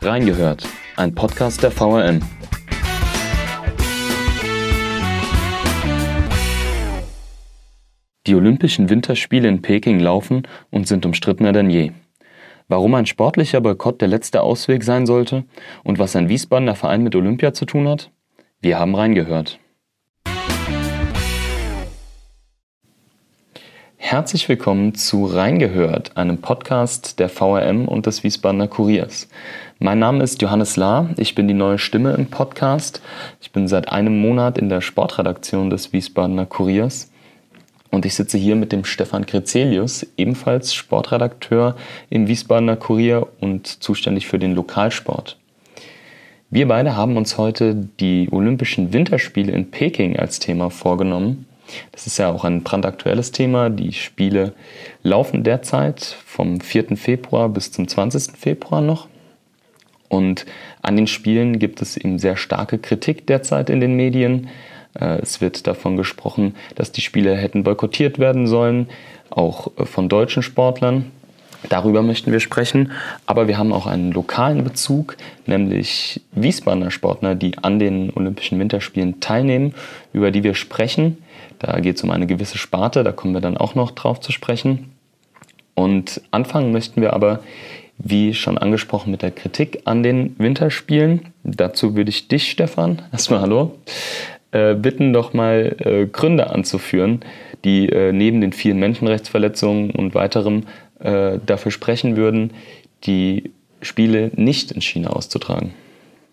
[0.00, 0.64] Reingehört,
[0.96, 2.20] ein Podcast der VRM.
[8.28, 11.90] Die Olympischen Winterspiele in Peking laufen und sind umstrittener denn je.
[12.68, 15.42] Warum ein sportlicher Boykott der letzte Ausweg sein sollte
[15.82, 18.12] und was ein Wiesbadener Verein mit Olympia zu tun hat?
[18.60, 19.58] Wir haben reingehört.
[24.10, 29.28] Herzlich willkommen zu Reingehört, einem Podcast der VRM und des Wiesbadener Kuriers.
[29.80, 33.02] Mein Name ist Johannes Lahr, ich bin die neue Stimme im Podcast.
[33.42, 37.10] Ich bin seit einem Monat in der Sportredaktion des Wiesbadener Kuriers
[37.90, 41.76] und ich sitze hier mit dem Stefan Krezelius, ebenfalls Sportredakteur
[42.08, 45.36] im Wiesbadener Kurier und zuständig für den Lokalsport.
[46.48, 51.44] Wir beide haben uns heute die Olympischen Winterspiele in Peking als Thema vorgenommen
[51.92, 53.70] das ist ja auch ein brandaktuelles Thema.
[53.70, 54.52] Die Spiele
[55.02, 56.96] laufen derzeit vom 4.
[56.96, 58.36] Februar bis zum 20.
[58.36, 59.08] Februar noch.
[60.08, 60.46] Und
[60.82, 64.48] an den Spielen gibt es eben sehr starke Kritik derzeit in den Medien.
[64.98, 68.88] Äh, es wird davon gesprochen, dass die Spiele hätten boykottiert werden sollen,
[69.30, 71.10] auch äh, von deutschen Sportlern.
[71.68, 72.92] Darüber möchten wir sprechen.
[73.26, 75.16] Aber wir haben auch einen lokalen Bezug,
[75.46, 79.74] nämlich Wiesbadener Sportler, die an den Olympischen Winterspielen teilnehmen,
[80.12, 81.18] über die wir sprechen.
[81.58, 84.32] Da geht es um eine gewisse Sparte, da kommen wir dann auch noch drauf zu
[84.32, 84.92] sprechen.
[85.74, 87.40] Und anfangen möchten wir aber,
[87.98, 91.32] wie schon angesprochen, mit der Kritik an den Winterspielen.
[91.42, 93.78] Dazu würde ich dich, Stefan, erstmal hallo,
[94.52, 97.20] äh, bitten, doch mal äh, Gründe anzuführen,
[97.64, 100.64] die äh, neben den vielen Menschenrechtsverletzungen und weiterem
[101.00, 102.52] äh, dafür sprechen würden,
[103.04, 105.74] die Spiele nicht in China auszutragen.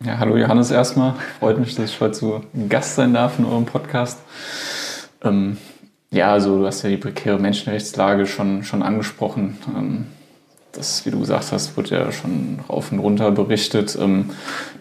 [0.03, 1.13] Ja, hallo Johannes erstmal.
[1.39, 4.19] Freut mich, dass ich heute zu Gast sein darf in eurem Podcast.
[5.23, 5.57] Ähm,
[6.11, 9.57] ja, also du hast ja die prekäre Menschenrechtslage schon, schon angesprochen.
[9.75, 10.05] Ähm,
[10.71, 13.97] das, wie du gesagt hast, wird ja schon rauf und runter berichtet.
[13.99, 14.31] Ähm,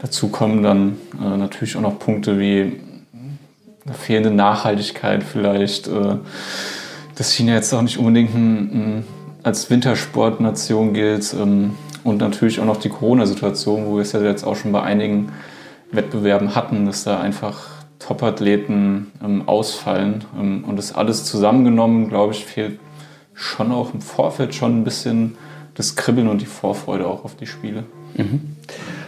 [0.00, 2.80] dazu kommen dann äh, natürlich auch noch Punkte wie
[3.92, 6.16] fehlende Nachhaltigkeit vielleicht, äh,
[7.16, 9.04] dass China jetzt auch nicht unbedingt ein, ein,
[9.42, 14.44] als Wintersportnation gilt ähm, und natürlich auch noch die Corona-Situation, wo wir es ja jetzt
[14.44, 15.32] auch schon bei einigen
[15.92, 17.73] Wettbewerben hatten, dass da einfach
[18.06, 20.24] Topathleten ähm, ausfallen.
[20.38, 22.78] Ähm, und das alles zusammengenommen, glaube ich, fehlt
[23.34, 25.36] schon auch im Vorfeld schon ein bisschen
[25.74, 27.84] das Kribbeln und die Vorfreude auch auf die Spiele.
[28.16, 28.53] Mhm.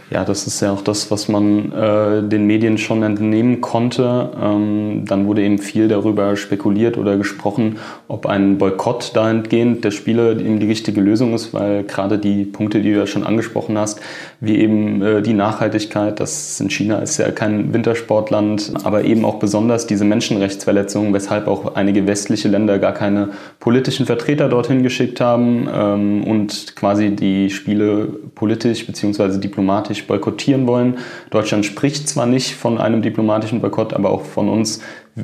[0.08, 4.30] Ja, das ist ja auch das, was man äh, den Medien schon entnehmen konnte.
[4.40, 10.30] Ähm, dann wurde eben viel darüber spekuliert oder gesprochen, ob ein Boykott dahingehend der Spiele
[10.34, 14.00] eben die richtige Lösung ist, weil gerade die Punkte, die du ja schon angesprochen hast,
[14.38, 19.40] wie eben äh, die Nachhaltigkeit, das in China ist ja kein Wintersportland, aber eben auch
[19.40, 25.68] besonders diese Menschenrechtsverletzungen, weshalb auch einige westliche Länder gar keine politischen Vertreter dorthin geschickt haben
[25.68, 28.06] ähm, und quasi die Spiele
[28.36, 29.40] politisch bzw.
[29.40, 30.98] diplomatisch diplomatisch boykottieren wollen.
[31.30, 34.80] Deutschland spricht zwar nicht von einem diplomatischen Boykott, aber auch von uns,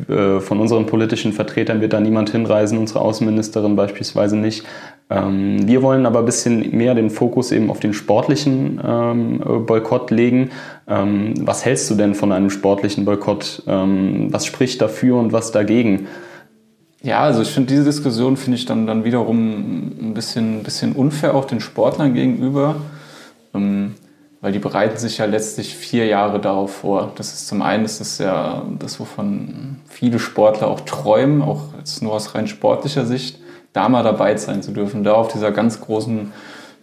[0.08, 4.64] äh, von unseren politischen Vertretern wird da niemand hinreisen, unsere Außenministerin beispielsweise nicht.
[5.10, 10.10] Ähm, wir wollen aber ein bisschen mehr den Fokus eben auf den sportlichen ähm, Boykott
[10.10, 10.50] legen.
[10.88, 13.62] Ähm, was hältst du denn von einem sportlichen Boykott?
[13.66, 16.06] was spricht dafür und was dagegen?
[17.02, 20.92] Ja, also ich finde diese Diskussion finde ich dann, dann wiederum ein bisschen, ein bisschen
[20.92, 22.76] unfair auch den Sportlern gegenüber
[24.42, 27.12] weil die bereiten sich ja letztlich vier Jahre darauf vor.
[27.14, 32.02] Das ist zum einen, das ist ja das, wovon viele Sportler auch träumen, auch jetzt
[32.02, 33.38] nur aus rein sportlicher Sicht,
[33.72, 36.32] da mal dabei sein zu dürfen, da auf dieser ganz großen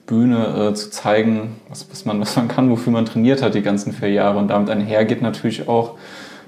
[0.07, 3.61] Bühne äh, zu zeigen, was, was, man, was man kann, wofür man trainiert hat die
[3.61, 4.39] ganzen vier Jahre.
[4.39, 5.97] Und damit einhergeht natürlich auch,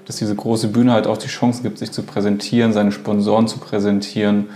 [0.06, 3.60] dass diese große Bühne halt auch die Chance gibt, sich zu präsentieren, seine Sponsoren zu
[3.60, 4.48] präsentieren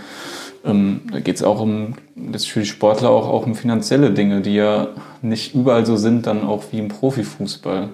[0.66, 4.10] ähm, da geht es auch um, das ist für die Sportler auch, auch um finanzielle
[4.10, 4.88] Dinge, die ja
[5.22, 7.90] nicht überall so sind, dann auch wie im Profifußball.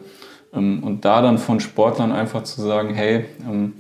[0.54, 3.74] Ähm, und da dann von Sportlern einfach zu sagen, hey, ähm,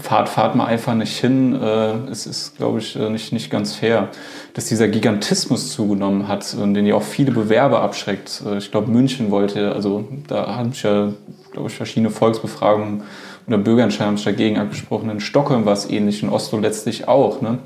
[0.00, 3.74] fahrt, fahrt mal einfach nicht hin, äh, es ist, glaube ich, äh, nicht, nicht ganz
[3.74, 4.08] fair.
[4.54, 8.42] Dass dieser Gigantismus zugenommen hat, und den ja auch viele Bewerber abschreckt.
[8.46, 11.12] Äh, ich glaube, München wollte, also da haben sich ja,
[11.52, 13.02] glaube ich, verschiedene Volksbefragungen
[13.46, 15.10] oder Bürgerentscheid dagegen abgesprochen.
[15.10, 17.40] In Stockholm war es ähnlich, in Oslo letztlich auch.
[17.40, 17.58] Ne?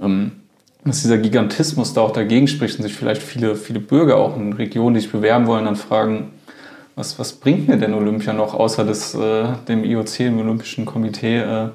[0.00, 0.32] Ähm,
[0.84, 4.52] dass dieser Gigantismus da auch dagegen spricht und sich vielleicht viele, viele Bürger auch in
[4.52, 6.30] Regionen, die sich bewerben wollen, dann fragen,
[6.94, 11.38] was, was bringt mir denn Olympia noch, außer des, äh, dem IOC, dem Olympischen Komitee,
[11.38, 11.68] äh,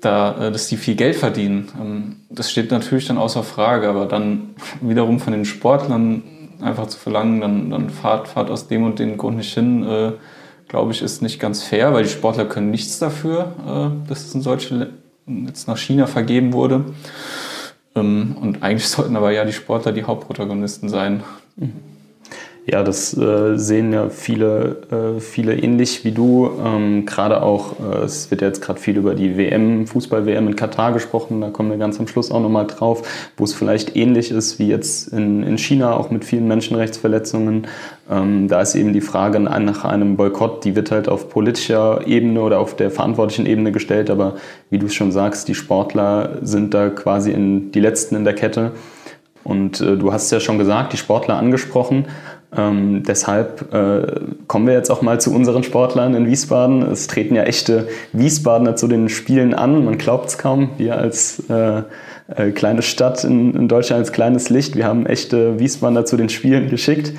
[0.00, 1.68] da, äh, dass die viel Geld verdienen.
[1.80, 6.22] Ähm, das steht natürlich dann außer Frage, aber dann wiederum von den Sportlern
[6.62, 10.12] einfach zu verlangen, dann, dann fahrt, fahrt aus dem und dem Grund nicht hin, äh,
[10.68, 14.34] glaube ich, ist nicht ganz fair, weil die Sportler können nichts dafür, äh, dass es
[14.34, 14.90] in solche
[15.26, 16.84] jetzt nach China vergeben wurde.
[17.94, 21.22] Ähm, und eigentlich sollten aber ja die Sportler die Hauptprotagonisten sein.
[21.56, 21.91] Mhm.
[22.64, 26.48] Ja, das äh, sehen ja viele, äh, viele ähnlich wie du.
[26.64, 30.54] Ähm, gerade auch, äh, es wird ja jetzt gerade viel über die WM, Fußball-WM in
[30.54, 33.02] Katar gesprochen, da kommen wir ganz am Schluss auch nochmal drauf,
[33.36, 37.66] wo es vielleicht ähnlich ist wie jetzt in, in China, auch mit vielen Menschenrechtsverletzungen.
[38.08, 42.42] Ähm, da ist eben die Frage nach einem Boykott, die wird halt auf politischer Ebene
[42.42, 44.36] oder auf der verantwortlichen Ebene gestellt, aber
[44.70, 48.70] wie du schon sagst, die Sportler sind da quasi in, die Letzten in der Kette.
[49.44, 52.06] Und äh, du hast ja schon gesagt, die Sportler angesprochen.
[52.54, 56.82] Ähm, deshalb äh, kommen wir jetzt auch mal zu unseren Sportlern in Wiesbaden.
[56.82, 59.84] Es treten ja echte Wiesbadener zu den Spielen an.
[59.84, 60.70] Man glaubt es kaum.
[60.76, 61.82] Wir als äh,
[62.36, 66.28] äh, kleine Stadt in, in, Deutschland, als kleines Licht, wir haben echte Wiesbadener zu den
[66.28, 67.14] Spielen geschickt.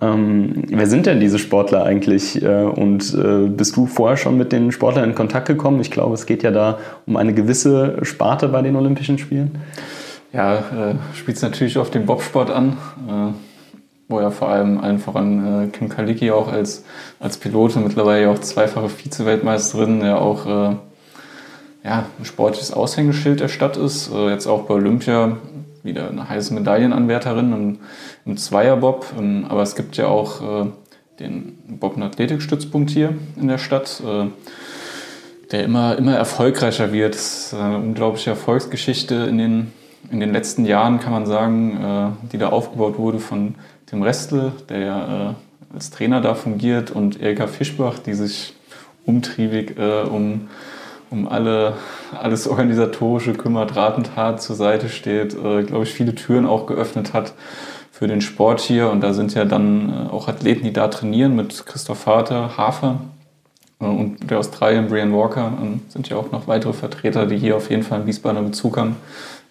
[0.00, 2.42] Ähm, wer sind denn diese Sportler eigentlich?
[2.42, 5.80] Äh, und äh, bist du vorher schon mit den Sportlern in Kontakt gekommen?
[5.82, 9.58] Ich glaube, es geht ja da um eine gewisse Sparte bei den Olympischen Spielen.
[10.32, 12.78] Ja, äh, spielt es natürlich auf den Bobsport an
[14.08, 16.84] wo ja vor allem allen voran äh, Kim Kalicki auch als,
[17.20, 20.76] als Pilotin, mittlerweile ja auch zweifache Vize-Weltmeisterin, ja auch äh,
[21.84, 24.10] ja, ein sportliches Aushängeschild der Stadt ist.
[24.12, 25.36] Äh, jetzt auch bei Olympia
[25.82, 27.78] wieder eine heiße Medaillenanwärterin im,
[28.24, 29.06] im Zweierbob.
[29.18, 30.66] Ähm, aber es gibt ja auch äh,
[31.20, 34.26] den Bob- Athletikstützpunkt hier in der Stadt, äh,
[35.50, 37.14] der immer, immer erfolgreicher wird.
[37.14, 39.72] Das ist eine unglaubliche Erfolgsgeschichte in den,
[40.10, 43.54] in den letzten Jahren, kann man sagen, äh, die da aufgebaut wurde von
[43.88, 45.34] Tim Restle, der ja äh,
[45.74, 48.54] als Trainer da fungiert, und Erika Fischbach, die sich
[49.06, 50.48] umtriebig äh, um,
[51.10, 51.74] um alle,
[52.12, 56.66] alles Organisatorische kümmert, Rat und Tat zur Seite steht, äh, glaube ich, viele Türen auch
[56.66, 57.32] geöffnet hat
[57.90, 58.90] für den Sport hier.
[58.90, 63.00] Und da sind ja dann äh, auch Athleten, die da trainieren, mit Christoph Vater, Hafer
[63.80, 65.50] äh, und der Australien, Brian Walker,
[65.88, 68.96] sind ja auch noch weitere Vertreter, die hier auf jeden Fall einen Wiesbadener Bezug haben,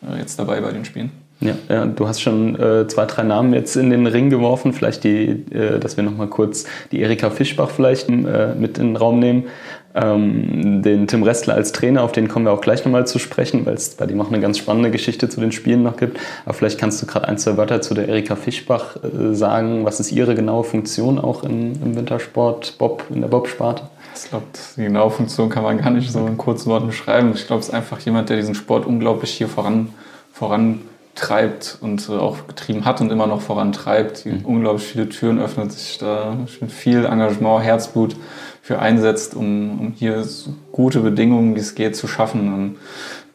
[0.07, 1.11] äh, jetzt dabei bei den Spielen.
[1.39, 4.73] Ja, ja, du hast schon äh, zwei, drei Namen jetzt in den Ring geworfen.
[4.73, 8.95] Vielleicht die, äh, dass wir nochmal kurz die Erika Fischbach vielleicht äh, mit in den
[8.95, 9.45] Raum nehmen.
[9.93, 13.65] Ähm, den Tim Restler als Trainer, auf den kommen wir auch gleich nochmal zu sprechen,
[13.65, 16.19] weil es bei dem auch eine ganz spannende Geschichte zu den Spielen noch gibt.
[16.45, 19.85] Aber vielleicht kannst du gerade ein, zwei Wörter zu der Erika Fischbach äh, sagen.
[19.85, 23.83] Was ist ihre genaue Funktion auch in, im Wintersport, Bob, in der Bobsparte?
[24.15, 24.45] Ich glaube,
[24.75, 27.33] die genaue Funktion kann man gar nicht so in kurzen Worten beschreiben.
[27.35, 29.89] Ich glaube, es ist einfach jemand, der diesen Sport unglaublich hier voran,
[30.33, 30.79] voran
[31.17, 34.45] treibt und äh, auch getrieben hat und immer noch vorantreibt, die mhm.
[34.45, 38.15] unglaublich viele Türen öffnet, sich da mit viel Engagement, Herzblut
[38.61, 42.75] für einsetzt, um, um hier so gute Bedingungen, wie es geht, zu schaffen.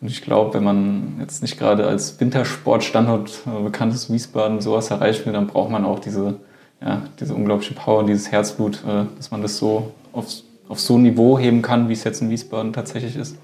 [0.00, 4.90] Und ich glaube, wenn man jetzt nicht gerade als Wintersportstandort äh, bekannt ist, Wiesbaden, sowas
[4.90, 6.34] erreichen will, dann braucht man auch diese,
[6.80, 10.26] ja, diese unglaubliche Power und dieses Herzblut, äh, dass man das so auf,
[10.68, 13.36] auf so ein Niveau heben kann, wie es jetzt in Wiesbaden tatsächlich ist.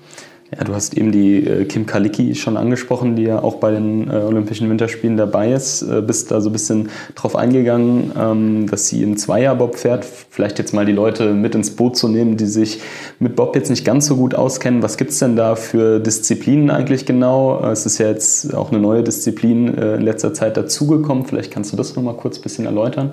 [0.50, 4.08] Ja, du hast eben die äh, Kim Kalicki schon angesprochen, die ja auch bei den
[4.08, 5.82] äh, Olympischen Winterspielen dabei ist.
[5.82, 10.06] Äh, bist da so ein bisschen drauf eingegangen, ähm, dass sie im Zweierbob fährt.
[10.06, 12.80] Vielleicht jetzt mal die Leute mit ins Boot zu nehmen, die sich
[13.18, 14.82] mit Bob jetzt nicht ganz so gut auskennen.
[14.82, 17.60] Was gibt es denn da für Disziplinen eigentlich genau?
[17.62, 21.26] Äh, es ist ja jetzt auch eine neue Disziplin äh, in letzter Zeit dazugekommen.
[21.26, 23.12] Vielleicht kannst du das noch mal kurz ein bisschen erläutern.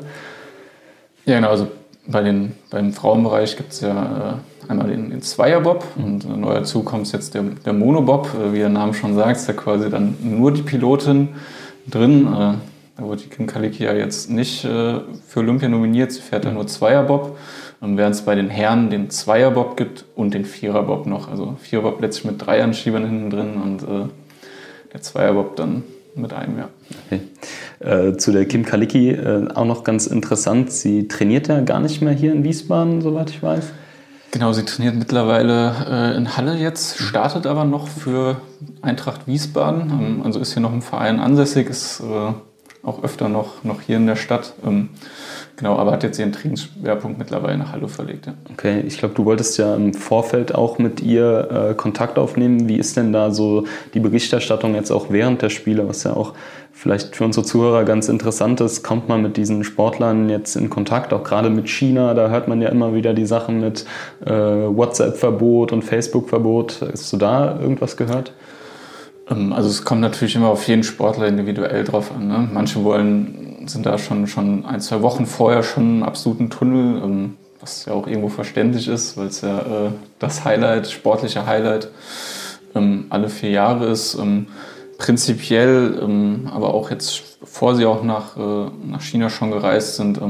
[1.25, 1.49] Ja, genau.
[1.49, 1.67] Also
[2.07, 6.83] bei den, beim Frauenbereich gibt es ja äh, einmal den, den Zweierbob und neu dazu
[6.83, 10.15] kommt jetzt der, der Monobob, äh, wie der Name schon sagt, ist da quasi dann
[10.21, 11.29] nur die Pilotin
[11.87, 12.27] drin.
[12.27, 12.53] Äh,
[12.97, 13.47] da wurde die Kim
[13.79, 17.37] ja jetzt nicht äh, für Olympia nominiert, sie fährt ja nur Zweierbob.
[17.81, 21.29] Während es bei den Herren den Zweierbob gibt und den Viererbob noch.
[21.29, 24.09] Also Viererbob letztlich mit drei Anschiebern hinten drin und äh,
[24.93, 25.83] der Zweierbob dann
[26.15, 26.69] mit einem, ja.
[27.05, 27.21] Okay.
[27.79, 30.71] Äh, zu der Kim Kalicki äh, auch noch ganz interessant.
[30.71, 33.71] Sie trainiert ja gar nicht mehr hier in Wiesbaden, soweit ich weiß.
[34.31, 38.37] Genau, sie trainiert mittlerweile äh, in Halle jetzt, startet aber noch für
[38.81, 39.89] Eintracht Wiesbaden.
[39.89, 42.33] Ähm, also ist hier noch im Verein ansässig, ist äh,
[42.85, 44.53] auch öfter noch, noch hier in der Stadt.
[44.65, 44.89] Ähm,
[45.57, 48.27] Genau, aber hat jetzt ihren Trainingsschwerpunkt mittlerweile nach Halle verlegt.
[48.27, 48.33] Ja.
[48.51, 52.67] Okay, ich glaube, du wolltest ja im Vorfeld auch mit ihr äh, Kontakt aufnehmen.
[52.67, 53.63] Wie ist denn da so
[53.93, 56.33] die Berichterstattung jetzt auch während der Spiele, was ja auch
[56.73, 58.83] vielleicht für unsere Zuhörer ganz interessant ist?
[58.83, 62.13] Kommt man mit diesen Sportlern jetzt in Kontakt, auch gerade mit China?
[62.13, 63.85] Da hört man ja immer wieder die Sachen mit
[64.25, 66.85] äh, WhatsApp-Verbot und Facebook-Verbot.
[66.91, 68.33] Hast du da irgendwas gehört?
[69.29, 72.27] Ähm, also es kommt natürlich immer auf jeden Sportler individuell drauf an.
[72.27, 72.49] Ne?
[72.51, 77.37] Manche wollen sind da schon, schon ein, zwei Wochen vorher schon im absoluten Tunnel, ähm,
[77.59, 81.89] was ja auch irgendwo verständlich ist, weil es ja äh, das Highlight, sportliche Highlight
[82.75, 84.17] ähm, alle vier Jahre ist.
[84.97, 85.99] Prinzipiell,
[86.53, 90.21] aber auch jetzt, bevor sie auch nach, äh, nach China schon gereist sind,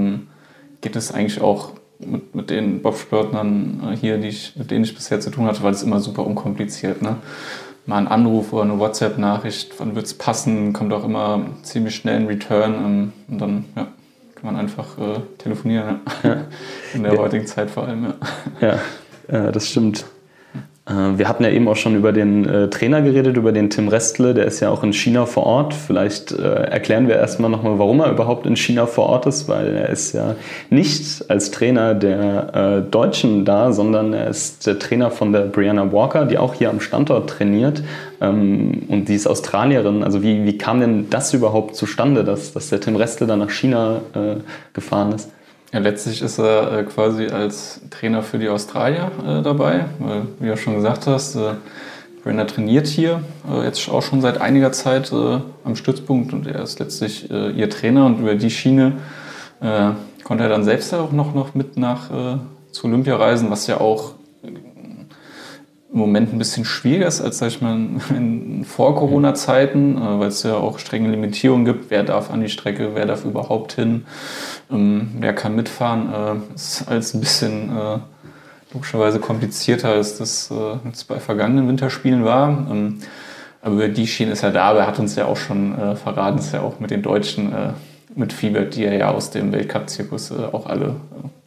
[0.81, 4.95] geht es eigentlich auch mit, mit den Bobsportlern äh, hier, die ich, mit denen ich
[4.95, 7.01] bisher zu tun hatte, weil es immer super unkompliziert.
[7.01, 7.17] Ne?
[7.85, 12.17] Mal ein Anruf oder eine WhatsApp-Nachricht, wann wird es passen, kommt auch immer ziemlich schnell
[12.17, 13.87] ein Return ähm, und dann ja,
[14.35, 15.99] kann man einfach äh, telefonieren.
[16.23, 16.37] Ja.
[16.93, 18.13] In der heutigen Zeit vor allem.
[18.61, 18.79] Ja,
[19.31, 20.05] ja das stimmt.
[20.87, 23.87] Äh, wir hatten ja eben auch schon über den äh, Trainer geredet, über den Tim
[23.87, 25.73] Restle, der ist ja auch in China vor Ort.
[25.73, 29.75] Vielleicht äh, erklären wir erstmal nochmal, warum er überhaupt in China vor Ort ist, weil
[29.75, 30.35] er ist ja
[30.69, 32.55] nicht als Trainer der
[32.87, 36.69] äh, Deutschen da, sondern er ist der Trainer von der Brianna Walker, die auch hier
[36.69, 37.83] am Standort trainiert.
[38.21, 40.03] Ähm, und die ist Australierin.
[40.03, 43.49] Also wie, wie kam denn das überhaupt zustande, dass, dass der Tim Restle dann nach
[43.49, 44.35] China äh,
[44.73, 45.34] gefahren ist?
[45.73, 50.47] Ja, letztlich ist er äh, quasi als Trainer für die Australier äh, dabei, weil, wie
[50.47, 51.53] du schon gesagt hast, äh,
[52.25, 56.63] Brenner trainiert hier äh, jetzt auch schon seit einiger Zeit äh, am Stützpunkt und er
[56.63, 58.93] ist letztlich äh, ihr Trainer und über die Schiene
[60.23, 62.09] konnte er dann selbst auch noch, noch mit nach
[62.71, 64.11] zu Olympia reisen, was ja auch
[65.95, 70.43] im Moment ein bisschen schwieriger ist als sag ich mal, in Vor-Corona-Zeiten, äh, weil es
[70.43, 71.89] ja auch strenge Limitierungen gibt.
[71.89, 74.05] Wer darf an die Strecke, wer darf überhaupt hin,
[74.69, 76.13] ähm, wer kann mitfahren.
[76.13, 77.99] Äh, ist alles ein bisschen äh,
[78.73, 82.49] logischerweise komplizierter, als das jetzt bei vergangenen Winterspielen war.
[82.69, 82.99] Ähm,
[83.61, 86.61] aber die Schiene ist er da, er hat uns ja auch schon verraten, ist ja
[86.61, 87.51] auch mit den Deutschen
[88.15, 90.95] mit Fiebert, die er ja aus dem Weltcup-Zirkus äh, auch alle,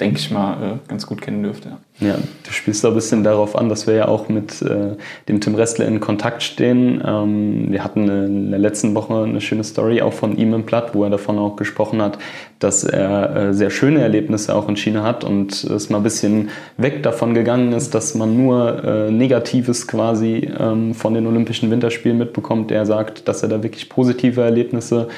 [0.00, 1.78] denke ich mal, äh, ganz gut kennen dürfte.
[2.00, 2.14] Ja.
[2.14, 4.96] du spielst da ein bisschen darauf an, dass wir ja auch mit äh,
[5.28, 7.02] dem Tim Ressler in Kontakt stehen.
[7.04, 10.94] Ähm, wir hatten in der letzten Woche eine schöne Story auch von ihm im Platt,
[10.94, 12.18] wo er davon auch gesprochen hat,
[12.60, 16.50] dass er äh, sehr schöne Erlebnisse auch in China hat und es mal ein bisschen
[16.76, 22.18] weg davon gegangen ist, dass man nur äh, Negatives quasi ähm, von den Olympischen Winterspielen
[22.18, 22.70] mitbekommt.
[22.70, 25.08] Er sagt, dass er da wirklich positive Erlebnisse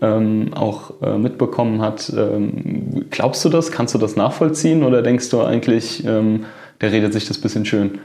[0.00, 2.12] ähm, auch äh, mitbekommen hat.
[2.16, 3.70] Ähm, glaubst du das?
[3.70, 6.44] Kannst du das nachvollziehen oder denkst du eigentlich, ähm,
[6.80, 7.98] der redet sich das bisschen schön?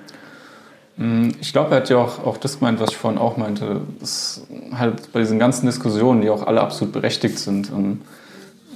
[0.98, 3.82] Mm, ich glaube, er hat ja auch, auch das gemeint, was ich vorhin auch meinte.
[4.00, 8.02] Das halt bei diesen ganzen Diskussionen, die auch alle absolut berechtigt sind, ähm,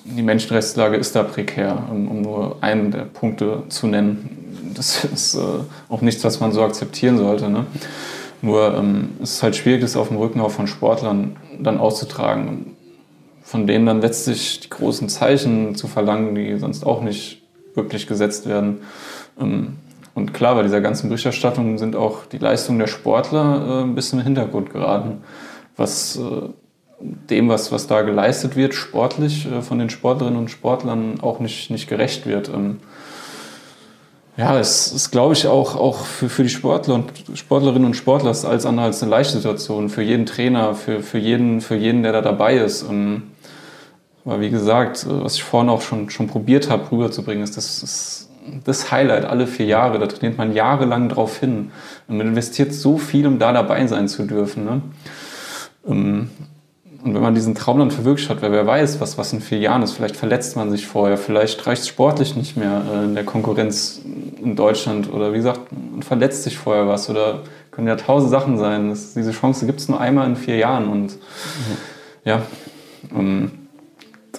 [0.06, 4.74] die Menschenrechtslage ist da prekär, um, um, nur einen der Punkte zu nennen.
[4.76, 5.40] Das ist äh,
[5.90, 7.50] auch nichts, was man so akzeptieren sollte.
[7.50, 7.66] Ne?
[8.42, 12.75] Nur ähm, es ist halt schwierig, das auf dem Rücken auch von Sportlern dann auszutragen
[13.46, 17.44] von denen dann letztlich die großen Zeichen zu verlangen, die sonst auch nicht
[17.76, 18.80] wirklich gesetzt werden.
[19.40, 19.76] Ähm,
[20.16, 24.20] und klar, bei dieser ganzen Berichterstattung sind auch die Leistungen der Sportler äh, ein bisschen
[24.20, 25.22] im Hintergrund geraten,
[25.78, 26.50] was äh,
[27.00, 31.70] dem, was, was da geleistet wird, sportlich äh, von den Sportlerinnen und Sportlern auch nicht,
[31.70, 32.50] nicht gerecht wird.
[32.50, 32.78] Ähm,
[34.38, 38.32] ja, es ist, glaube ich, auch, auch für, für die Sportler und Sportlerinnen und Sportler
[38.32, 39.90] ist alles andere als eine leichte Situation.
[39.90, 42.82] Für jeden Trainer, für, für, jeden, für jeden, der da dabei ist.
[42.84, 43.35] Und
[44.26, 48.30] aber wie gesagt, was ich vorhin auch schon, schon probiert habe rüberzubringen, ist, das ist
[48.64, 50.00] das Highlight alle vier Jahre.
[50.00, 51.72] Da trainiert man jahrelang drauf hin.
[52.08, 54.66] Und man investiert so viel, um da dabei sein zu dürfen.
[54.66, 54.82] Ne?
[55.88, 56.30] Ähm,
[57.04, 59.60] und wenn man diesen Traum dann verwirklicht hat, wer, wer weiß, was, was in vier
[59.60, 63.14] Jahren ist, vielleicht verletzt man sich vorher, vielleicht reicht es sportlich nicht mehr äh, in
[63.14, 64.02] der Konkurrenz
[64.42, 68.58] in Deutschland oder wie gesagt, man verletzt sich vorher was oder können ja tausend Sachen
[68.58, 68.90] sein.
[68.90, 71.78] Das, diese Chance gibt es nur einmal in vier Jahren und mhm.
[72.24, 72.42] ja,
[73.14, 73.52] um,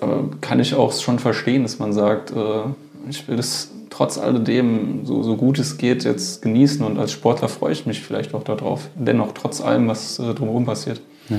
[0.00, 2.62] da kann ich auch schon verstehen, dass man sagt, äh,
[3.08, 7.48] ich will das trotz alledem, so, so gut es geht, jetzt genießen und als Sportler
[7.48, 8.88] freue ich mich vielleicht auch darauf.
[8.94, 11.00] Dennoch, trotz allem, was äh, drumherum passiert.
[11.28, 11.38] Ja.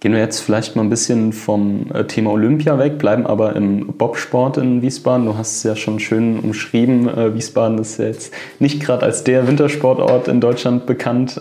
[0.00, 3.86] Gehen wir jetzt vielleicht mal ein bisschen vom äh, Thema Olympia weg, bleiben aber im
[3.86, 5.24] Bobsport in Wiesbaden.
[5.24, 7.34] Du hast es ja schon schön umschrieben.
[7.34, 11.40] Wiesbaden ist ja jetzt nicht gerade als der Wintersportort in Deutschland bekannt.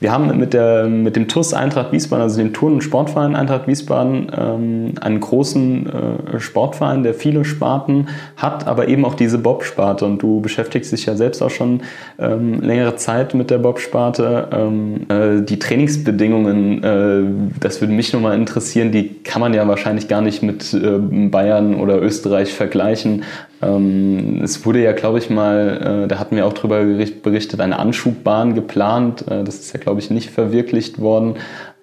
[0.00, 3.66] Wir haben mit, der, mit dem TUS Eintracht Wiesbaden, also dem Turn- und Sportverein Eintracht
[3.66, 10.04] Wiesbaden, ähm, einen großen äh, Sportverein, der viele Sparten hat, aber eben auch diese Bob-Sparte.
[10.04, 11.82] Und du beschäftigst dich ja selbst auch schon
[12.20, 14.48] ähm, längere Zeit mit der Bob-Sparte.
[14.52, 20.06] Ähm, äh, die Trainingsbedingungen, äh, das würde mich nochmal interessieren, die kann man ja wahrscheinlich
[20.06, 23.24] gar nicht mit äh, Bayern oder Österreich vergleichen.
[23.60, 27.78] Ähm, es wurde ja, glaube ich, mal, äh, da hatten wir auch drüber berichtet, eine
[27.78, 29.26] Anschubbahn geplant.
[29.28, 31.36] Äh, das ist ja, glaube ich, nicht verwirklicht worden.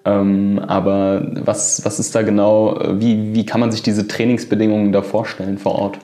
[0.04, 4.92] Ähm, aber was, was ist da genau, äh, wie, wie kann man sich diese Trainingsbedingungen
[4.92, 5.98] da vorstellen vor Ort?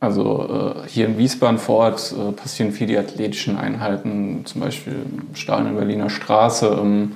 [0.00, 4.94] Also äh, hier in Wiesbaden vor Ort äh, passieren viele athletischen Einheiten, zum Beispiel
[5.34, 6.78] Stadion in Berliner Straße.
[6.80, 7.12] Ähm,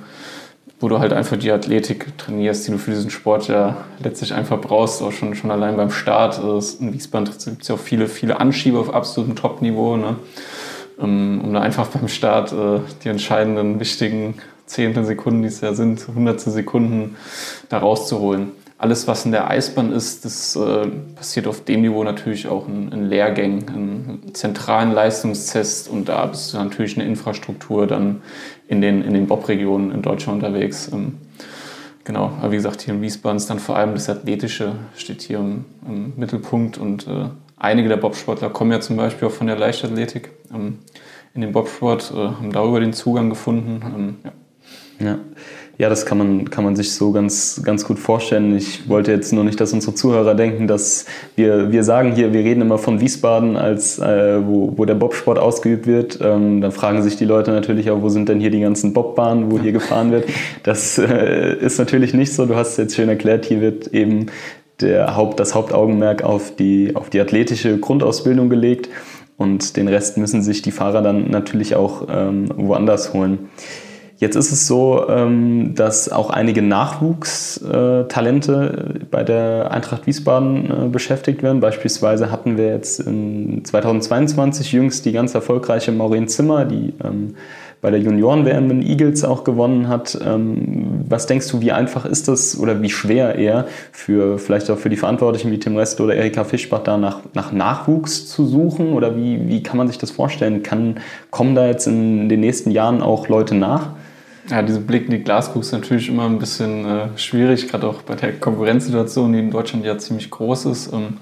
[0.85, 4.61] wo du halt einfach die Athletik trainierst, die du für diesen Sport ja letztlich einfach
[4.61, 6.37] brauchst, auch schon, schon allein beim Start.
[6.37, 10.17] Also in Wiesbaden gibt es ja auch viele, viele Anschieber auf absolutem Top-Niveau, ne?
[10.97, 14.35] um, um da einfach beim Start äh, die entscheidenden, wichtigen
[14.67, 17.15] Zehntel Sekunden, die es ja sind, hundertstel Sekunden
[17.69, 18.51] da rauszuholen.
[18.77, 22.91] Alles, was in der Eisbahn ist, das äh, passiert auf dem Niveau natürlich auch in,
[22.91, 28.21] in Lehrgängen, in zentralen Leistungstests und da bist du natürlich eine Infrastruktur dann
[28.67, 30.89] in den, in den Bob-Regionen in Deutschland unterwegs.
[30.91, 31.19] Ähm,
[32.03, 35.39] genau, aber wie gesagt, hier in Wiesbaden ist dann vor allem das Athletische steht hier
[35.39, 39.57] im, im Mittelpunkt und äh, einige der Bobsportler kommen ja zum Beispiel auch von der
[39.57, 40.79] Leichtathletik ähm,
[41.33, 43.81] in den Bobsport, äh, haben darüber den Zugang gefunden.
[43.95, 44.15] Ähm,
[44.99, 45.05] ja.
[45.07, 45.19] ja.
[45.77, 48.55] Ja, das kann man, kann man sich so ganz, ganz gut vorstellen.
[48.55, 51.05] Ich wollte jetzt nur nicht, dass unsere Zuhörer denken, dass
[51.35, 55.37] wir, wir sagen hier, wir reden immer von Wiesbaden, als äh, wo, wo der Bobsport
[55.37, 56.19] ausgeübt wird.
[56.21, 59.51] Ähm, dann fragen sich die Leute natürlich auch, wo sind denn hier die ganzen Bobbahnen,
[59.51, 60.29] wo hier gefahren wird.
[60.63, 62.45] Das äh, ist natürlich nicht so.
[62.45, 64.27] Du hast es jetzt schön erklärt, hier wird eben
[64.79, 68.89] der Haupt, das Hauptaugenmerk auf die, auf die athletische Grundausbildung gelegt
[69.37, 73.49] und den Rest müssen sich die Fahrer dann natürlich auch ähm, woanders holen.
[74.17, 81.43] Jetzt ist es so, ähm, dass auch einige Nachwuchstalente bei der Eintracht Wiesbaden äh, beschäftigt
[81.43, 81.59] werden.
[81.59, 87.35] Beispielsweise hatten wir jetzt in 2022 jüngst die ganz erfolgreiche Maureen Zimmer, die ähm,
[87.81, 90.17] bei der Junioren-WM in Eagles auch gewonnen hat.
[90.25, 94.77] Ähm, was denkst du, wie einfach ist das oder wie schwer eher für vielleicht auch
[94.77, 98.93] für die Verantwortlichen wie Tim Rest oder Erika Fischbach da nach, nach Nachwuchs zu suchen?
[98.93, 100.63] Oder wie, wie kann man sich das vorstellen?
[100.63, 103.89] Kann, kommen da jetzt in den nächsten Jahren auch Leute nach?
[104.49, 108.03] Ja, dieser Blick in die Glaskugel ist natürlich immer ein bisschen äh, schwierig, gerade auch
[108.03, 110.93] bei der Konkurrenzsituation, die in Deutschland ja ziemlich groß ist.
[110.93, 111.17] Ähm,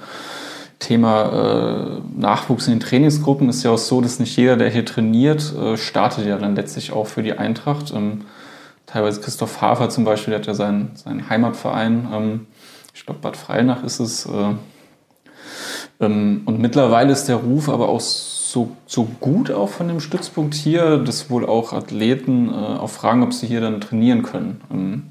[0.79, 4.85] Thema äh, Nachwuchs in den Trainingsgruppen ist ja auch so, dass nicht jeder, der hier
[4.85, 7.93] trainiert, äh, startet ja dann letztlich auch für die Eintracht.
[7.95, 8.25] Ähm,
[8.85, 12.07] teilweise Christoph Hafer zum Beispiel, der hat ja seinen, seinen Heimatverein.
[12.13, 12.47] Ähm,
[12.93, 14.25] ich glaube, Bad Freilnach ist es.
[14.25, 14.55] Äh,
[16.01, 18.32] ähm, und mittlerweile ist der Ruf aber auch so,
[18.85, 23.33] so gut auch von dem Stützpunkt hier, dass wohl auch Athleten äh, auch fragen, ob
[23.33, 24.61] sie hier dann trainieren können.
[24.71, 25.03] Ähm,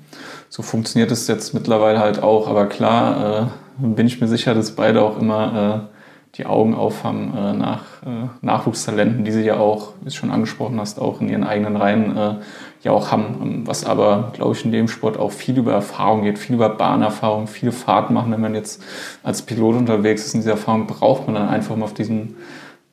[0.49, 2.47] so funktioniert es jetzt mittlerweile halt auch.
[2.47, 5.99] Aber klar äh, bin ich mir sicher, dass beide auch immer äh,
[6.37, 10.79] die Augen aufhaben äh, nach äh, Nachwuchstalenten, die sie ja auch, wie du schon angesprochen
[10.81, 12.35] hast, auch in ihren eigenen Reihen äh,
[12.83, 13.39] ja auch haben.
[13.43, 16.69] Ähm, was aber, glaube ich, in dem Sport auch viel über Erfahrung geht, viel über
[16.69, 18.31] Bahnerfahrung, viele Fahrten machen.
[18.31, 18.83] Wenn man jetzt
[19.23, 22.37] als Pilot unterwegs ist, in dieser Erfahrung braucht man dann einfach mal auf diesen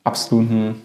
[0.04, 0.76] absoluten,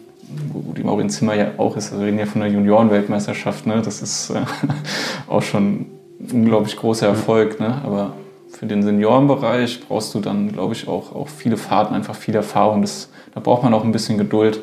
[0.52, 3.82] wo die Maureen Zimmer ja auch ist, also wir reden ja von der Junioren-Weltmeisterschaft, ne?
[3.84, 4.42] das ist äh,
[5.28, 5.86] auch schon
[6.20, 7.82] ein unglaublich großer Erfolg, ne?
[7.84, 8.14] aber
[8.56, 12.82] für den Seniorenbereich brauchst du dann, glaube ich, auch, auch viele Fahrten, einfach viel Erfahrung.
[12.82, 14.62] Das, da braucht man auch ein bisschen Geduld.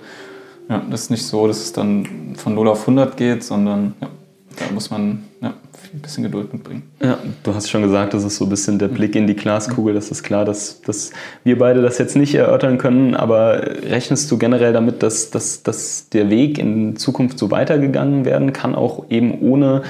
[0.68, 4.08] Ja, das ist nicht so, dass es dann von 0 auf 100 geht, sondern ja,
[4.56, 5.54] da muss man ja,
[5.92, 6.82] ein bisschen Geduld mitbringen.
[7.02, 9.94] Ja, du hast schon gesagt, das ist so ein bisschen der Blick in die Glaskugel.
[9.94, 11.12] Das ist klar, dass, dass
[11.44, 16.08] wir beide das jetzt nicht erörtern können, aber rechnest du generell damit, dass, dass, dass
[16.10, 19.82] der Weg in Zukunft so weitergegangen werden kann, auch eben ohne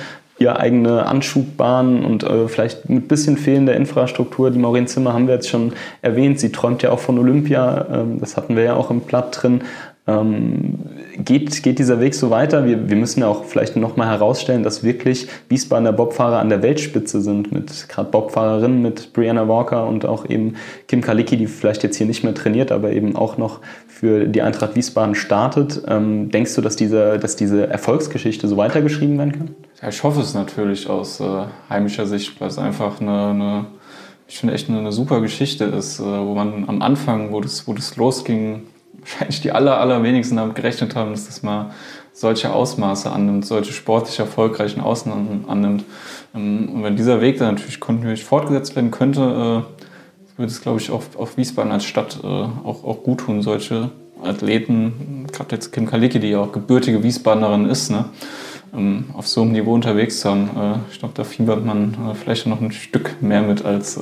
[0.42, 4.50] ihr eigene Anschubbahn und äh, vielleicht mit bisschen fehlender Infrastruktur.
[4.50, 6.40] Die Maureen Zimmer haben wir jetzt schon erwähnt.
[6.40, 7.86] Sie träumt ja auch von Olympia.
[7.92, 9.62] Ähm, das hatten wir ja auch im Platt drin.
[10.08, 10.80] Ähm,
[11.16, 12.66] geht, geht dieser Weg so weiter?
[12.66, 17.20] Wir, wir müssen ja auch vielleicht nochmal herausstellen, dass wirklich Wiesbadener Bobfahrer an der Weltspitze
[17.20, 20.56] sind, mit gerade Bobfahrerinnen, mit Brianna Walker und auch eben
[20.88, 23.60] Kim Kalicki, die vielleicht jetzt hier nicht mehr trainiert, aber eben auch noch
[24.02, 25.80] für die Eintracht Wiesbaden startet.
[25.86, 29.54] Ähm, denkst du, dass diese, dass diese Erfolgsgeschichte so weitergeschrieben werden kann?
[29.80, 33.66] Ja, ich hoffe es natürlich aus äh, heimischer Sicht, weil es einfach eine, eine
[34.26, 37.68] ich finde echt eine, eine, super Geschichte ist, äh, wo man am Anfang, wo das,
[37.68, 38.62] wo das losging,
[38.98, 41.70] wahrscheinlich die aller, allerwenigsten damit gerechnet haben, dass das mal
[42.12, 45.84] solche Ausmaße annimmt, solche sportlich erfolgreichen Ausnahmen annimmt.
[46.34, 49.81] Ähm, und wenn dieser Weg dann natürlich kontinuierlich fortgesetzt werden könnte, äh,
[50.36, 53.90] würde es, glaube ich, auch auf Wiesbaden als Stadt äh, auch, auch gut tun, solche
[54.22, 58.06] Athleten, gerade jetzt Kim Kalicki, die ja auch gebürtige Wiesbadenerin ist, ne,
[58.74, 60.50] ähm, auf so einem Niveau unterwegs zu haben.
[60.56, 63.98] Äh, ich glaube, da fiebert man vielleicht noch ein Stück mehr mit als,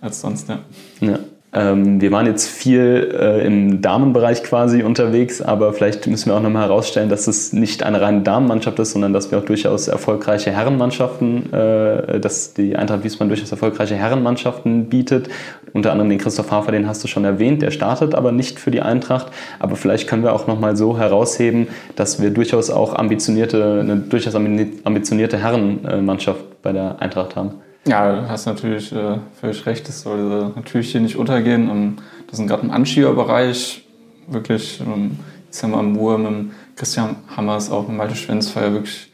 [0.00, 0.48] als sonst.
[0.48, 0.60] Ja.
[1.00, 1.18] ja.
[1.54, 6.42] Ähm, wir waren jetzt viel äh, im Damenbereich quasi unterwegs, aber vielleicht müssen wir auch
[6.42, 10.50] nochmal herausstellen, dass es nicht eine reine Damenmannschaft ist, sondern dass wir auch durchaus erfolgreiche
[10.50, 15.30] Herrenmannschaften, äh, dass die Eintracht Wiesbaden durchaus erfolgreiche Herrenmannschaften bietet.
[15.72, 18.70] Unter anderem den Christoph Hafer, den hast du schon erwähnt, der startet aber nicht für
[18.70, 19.28] die Eintracht.
[19.58, 24.34] Aber vielleicht können wir auch nochmal so herausheben, dass wir durchaus auch ambitionierte, eine durchaus
[24.34, 27.52] ambitionierte Herrenmannschaft bei der Eintracht haben.
[27.86, 31.70] Ja, du hast natürlich äh, völlig recht, das soll natürlich hier nicht untergehen.
[31.70, 31.96] Und
[32.28, 33.86] das ist gerade im Anschieberbereich
[34.26, 35.18] wirklich, ähm,
[35.50, 39.10] ich sag mal, im Moor mit Christian Hammers, auch mit Malte Schwenzfeier, wirklich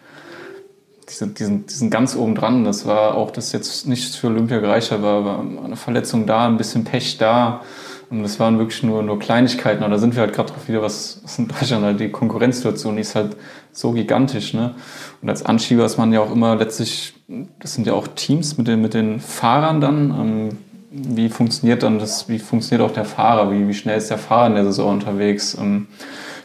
[1.08, 2.64] diese, diesen, diesen ganz oben dran.
[2.64, 6.46] Das war auch, das jetzt nicht für Olympia gereicht hat, war, war eine Verletzung da,
[6.46, 7.62] ein bisschen Pech da.
[8.10, 9.82] Und das waren wirklich nur, nur Kleinigkeiten.
[9.82, 12.96] Und da sind wir halt gerade drauf wieder, was, was in Deutschland halt die Konkurrenzsituation
[12.96, 13.36] die ist halt
[13.72, 14.54] so gigantisch.
[14.54, 14.74] Ne?
[15.22, 17.14] Und als Anschieber ist man ja auch immer letztlich,
[17.60, 20.10] das sind ja auch Teams mit den, mit den Fahrern dann.
[20.10, 20.48] Ähm,
[20.90, 23.50] wie funktioniert dann das, wie funktioniert auch der Fahrer?
[23.50, 25.56] Wie, wie schnell ist der Fahrer in der Saison unterwegs?
[25.60, 25.88] Ähm,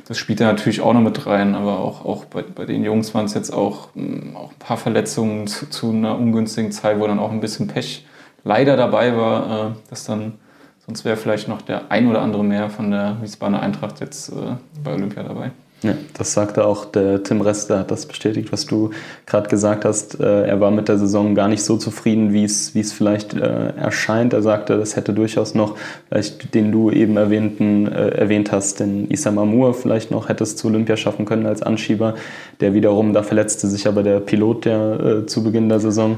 [0.09, 3.13] das spielt da natürlich auch noch mit rein, aber auch, auch bei, bei den Jungs
[3.13, 7.05] waren es jetzt auch, ähm, auch ein paar Verletzungen zu, zu, einer ungünstigen Zeit, wo
[7.05, 8.07] dann auch ein bisschen Pech
[8.43, 10.33] leider dabei war, äh, dass dann
[10.89, 14.55] Sonst wäre vielleicht noch der ein oder andere mehr von der Wiesbadener Eintracht jetzt äh,
[14.83, 15.51] bei Olympia dabei.
[15.83, 18.89] Ja, das sagte auch der Tim Rester, hat das bestätigt, was du
[19.27, 20.19] gerade gesagt hast.
[20.19, 23.35] Äh, er war mit der Saison gar nicht so zufrieden, wie es, wie es vielleicht
[23.35, 24.33] äh, erscheint.
[24.33, 29.11] Er sagte, das hätte durchaus noch, vielleicht den du eben erwähnten, äh, erwähnt hast, den
[29.11, 32.15] Issam Amour vielleicht noch hätte es zu Olympia schaffen können als Anschieber.
[32.61, 36.17] Der wiederum, da verletzte sich aber der Pilot der äh, zu Beginn der Saison.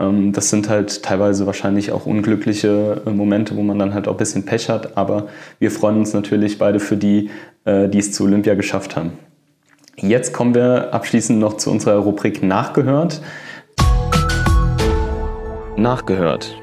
[0.00, 4.14] Ähm, das sind halt teilweise wahrscheinlich auch unglückliche äh, Momente, wo man dann halt auch
[4.14, 4.96] ein bisschen Pech hat.
[4.96, 7.30] Aber wir freuen uns natürlich beide für die,
[7.64, 9.12] äh, die es zu Olympia geschafft haben.
[9.96, 13.20] Jetzt kommen wir abschließend noch zu unserer Rubrik Nachgehört.
[15.76, 16.59] Nachgehört.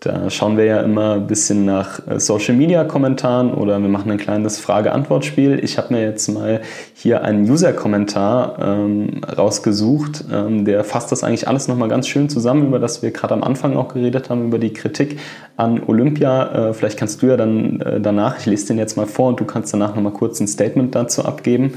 [0.00, 4.08] Da schauen wir ja immer ein bisschen nach äh, Social Media Kommentaren oder wir machen
[4.12, 5.58] ein kleines Frage-Antwort-Spiel.
[5.64, 6.60] Ich habe mir jetzt mal
[6.94, 10.24] hier einen User-Kommentar ähm, rausgesucht.
[10.32, 13.42] Ähm, der fasst das eigentlich alles nochmal ganz schön zusammen, über das wir gerade am
[13.42, 15.18] Anfang auch geredet haben, über die Kritik
[15.56, 16.68] an Olympia.
[16.68, 19.40] Äh, vielleicht kannst du ja dann äh, danach, ich lese den jetzt mal vor und
[19.40, 21.72] du kannst danach nochmal kurz ein Statement dazu abgeben.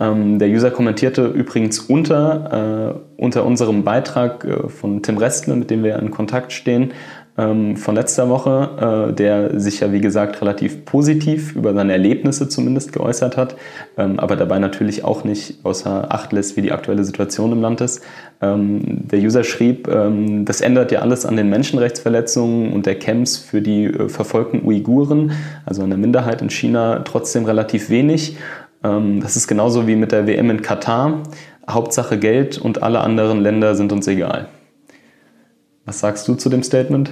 [0.00, 5.70] Ähm, der User kommentierte übrigens unter, äh, unter unserem Beitrag äh, von Tim Restle, mit
[5.70, 6.92] dem wir in Kontakt stehen,
[7.38, 12.48] ähm, von letzter Woche, äh, der sich ja wie gesagt relativ positiv über seine Erlebnisse
[12.48, 13.54] zumindest geäußert hat,
[13.96, 17.80] ähm, aber dabei natürlich auch nicht außer Acht lässt, wie die aktuelle Situation im Land
[17.80, 18.02] ist.
[18.42, 23.36] Ähm, der User schrieb, ähm, das ändert ja alles an den Menschenrechtsverletzungen und der Camps
[23.36, 25.32] für die äh, verfolgten Uiguren,
[25.64, 28.36] also eine Minderheit in China, trotzdem relativ wenig.
[28.82, 31.22] Ähm, das ist genauso wie mit der WM in Katar.
[31.70, 34.48] Hauptsache Geld und alle anderen Länder sind uns egal.
[35.88, 37.10] Was sagst du zu dem Statement?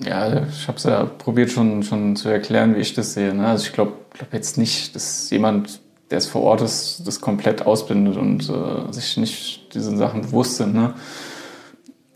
[0.00, 3.32] Ja, ich habe es ja probiert schon, schon zu erklären, wie ich das sehe.
[3.32, 3.46] Ne?
[3.46, 7.64] Also ich glaube glaub jetzt nicht, dass jemand, der es vor Ort ist, das komplett
[7.64, 10.74] ausblendet und äh, sich nicht diesen Sachen bewusst sind.
[10.74, 10.94] Ne?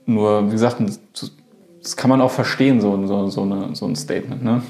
[0.06, 0.82] Nur, wie gesagt,
[1.82, 4.42] das kann man auch verstehen, so, so, so, eine, so ein Statement.
[4.42, 4.62] Ne?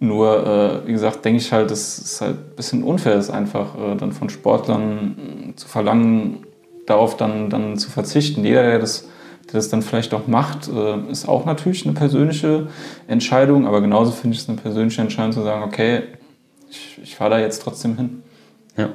[0.00, 3.74] Nur, äh, wie gesagt, denke ich halt, dass es halt ein bisschen unfair ist, einfach
[3.76, 6.46] äh, dann von Sportlern zu verlangen,
[6.86, 8.42] darauf dann, dann zu verzichten.
[8.42, 9.06] Jeder, der das
[9.46, 12.68] der das dann vielleicht auch macht, äh, ist auch natürlich eine persönliche
[13.06, 16.02] Entscheidung, aber genauso finde ich es eine persönliche Entscheidung zu sagen, okay,
[16.68, 18.23] ich, ich fahre da jetzt trotzdem hin.
[18.76, 18.88] Ja.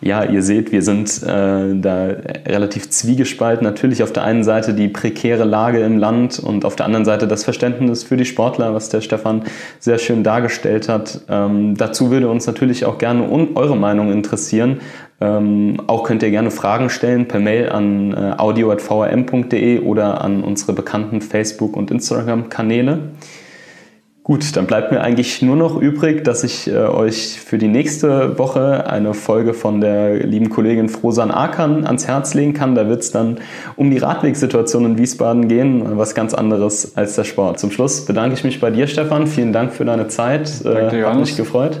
[0.00, 2.06] ja, ihr seht, wir sind äh, da
[2.46, 3.64] relativ zwiegespalten.
[3.64, 7.26] Natürlich auf der einen Seite die prekäre Lage im Land und auf der anderen Seite
[7.26, 9.42] das Verständnis für die Sportler, was der Stefan
[9.80, 11.22] sehr schön dargestellt hat.
[11.28, 14.80] Ähm, dazu würde uns natürlich auch gerne eure Meinung interessieren.
[15.20, 20.74] Ähm, auch könnt ihr gerne Fragen stellen per Mail an äh, audio.vrm.de oder an unsere
[20.74, 23.00] bekannten Facebook- und Instagram-Kanäle.
[24.24, 28.38] Gut, dann bleibt mir eigentlich nur noch übrig, dass ich äh, euch für die nächste
[28.38, 32.74] Woche eine Folge von der lieben Kollegin Frosan Akan ans Herz legen kann.
[32.74, 33.36] Da wird es dann
[33.76, 37.58] um die Radwegsituation in Wiesbaden gehen, was ganz anderes als der Sport.
[37.58, 39.26] Zum Schluss bedanke ich mich bei dir, Stefan.
[39.26, 40.64] Vielen Dank für deine Zeit.
[40.64, 41.80] Danke, äh, hat mich gefreut.